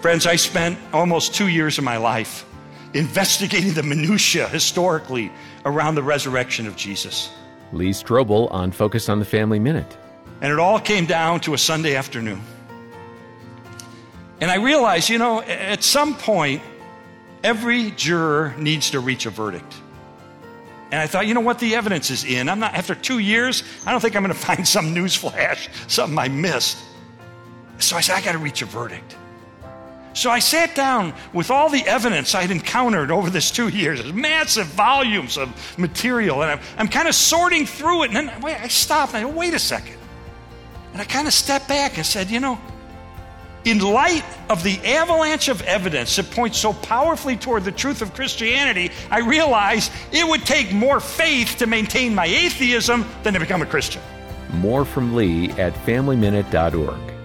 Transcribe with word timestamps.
Friends, 0.00 0.26
I 0.26 0.36
spent 0.36 0.78
almost 0.92 1.34
two 1.34 1.48
years 1.48 1.76
of 1.78 1.82
my 1.82 1.96
life 1.96 2.46
investigating 2.94 3.72
the 3.72 3.82
minutiae 3.82 4.48
historically 4.48 5.32
around 5.64 5.96
the 5.96 6.04
resurrection 6.04 6.68
of 6.68 6.76
Jesus. 6.76 7.30
Lee 7.72 7.90
Strobel 7.90 8.50
on 8.52 8.70
Focus 8.70 9.08
on 9.08 9.18
the 9.18 9.24
Family 9.24 9.58
Minute. 9.58 9.96
And 10.40 10.52
it 10.52 10.60
all 10.60 10.78
came 10.78 11.06
down 11.06 11.40
to 11.40 11.54
a 11.54 11.58
Sunday 11.58 11.96
afternoon. 11.96 12.40
And 14.40 14.52
I 14.52 14.56
realized, 14.56 15.08
you 15.08 15.18
know, 15.18 15.42
at 15.42 15.82
some 15.82 16.14
point, 16.14 16.62
every 17.42 17.90
juror 17.90 18.54
needs 18.56 18.90
to 18.90 19.00
reach 19.00 19.26
a 19.26 19.30
verdict. 19.30 19.74
And 20.92 21.00
I 21.00 21.08
thought, 21.08 21.26
you 21.26 21.34
know 21.34 21.40
what? 21.40 21.58
The 21.58 21.74
evidence 21.74 22.10
is 22.10 22.24
in. 22.24 22.48
I'm 22.48 22.60
not, 22.60 22.74
after 22.74 22.94
two 22.94 23.18
years, 23.18 23.64
I 23.84 23.90
don't 23.90 24.00
think 24.00 24.14
I'm 24.14 24.22
going 24.22 24.32
to 24.34 24.40
find 24.40 24.66
some 24.66 24.94
news 24.94 25.16
flash, 25.16 25.68
something 25.88 26.16
I 26.16 26.28
missed. 26.28 26.78
So 27.78 27.96
I 27.96 28.00
said, 28.00 28.14
I 28.14 28.20
got 28.20 28.32
to 28.32 28.38
reach 28.38 28.62
a 28.62 28.66
verdict. 28.66 29.16
So 30.18 30.32
I 30.32 30.40
sat 30.40 30.74
down 30.74 31.14
with 31.32 31.48
all 31.48 31.70
the 31.70 31.86
evidence 31.86 32.34
I'd 32.34 32.50
encountered 32.50 33.12
over 33.12 33.30
this 33.30 33.52
two 33.52 33.68
years, 33.68 34.04
massive 34.12 34.66
volumes 34.66 35.38
of 35.38 35.78
material, 35.78 36.42
and 36.42 36.50
I'm, 36.50 36.60
I'm 36.76 36.88
kind 36.88 37.06
of 37.06 37.14
sorting 37.14 37.66
through 37.66 38.02
it. 38.02 38.06
And 38.08 38.28
then 38.28 38.40
wait, 38.40 38.60
I 38.60 38.66
stopped 38.66 39.14
and 39.14 39.24
I 39.24 39.30
go, 39.30 39.36
wait 39.36 39.54
a 39.54 39.60
second. 39.60 39.96
And 40.92 41.00
I 41.00 41.04
kind 41.04 41.28
of 41.28 41.32
stepped 41.32 41.68
back 41.68 41.98
and 41.98 42.04
said, 42.04 42.32
you 42.32 42.40
know, 42.40 42.60
in 43.64 43.78
light 43.78 44.24
of 44.50 44.64
the 44.64 44.80
avalanche 44.84 45.46
of 45.46 45.62
evidence 45.62 46.16
that 46.16 46.28
points 46.32 46.58
so 46.58 46.72
powerfully 46.72 47.36
toward 47.36 47.62
the 47.62 47.70
truth 47.70 48.02
of 48.02 48.12
Christianity, 48.12 48.90
I 49.12 49.20
realized 49.20 49.92
it 50.10 50.26
would 50.26 50.44
take 50.44 50.72
more 50.72 50.98
faith 50.98 51.58
to 51.58 51.68
maintain 51.68 52.12
my 52.12 52.26
atheism 52.26 53.06
than 53.22 53.34
to 53.34 53.40
become 53.40 53.62
a 53.62 53.66
Christian. 53.66 54.02
More 54.54 54.84
from 54.84 55.14
Lee 55.14 55.52
at 55.52 55.74
FamilyMinute.org. 55.74 57.17